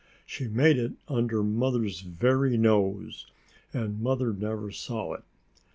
She 0.25 0.47
made 0.47 0.79
it 0.79 0.93
under 1.07 1.43
Mother's 1.43 1.99
very 2.01 2.57
nose, 2.57 3.27
and 3.71 4.01
Mother 4.01 4.33
never 4.33 4.71
saw 4.71 5.13
it. 5.13 5.23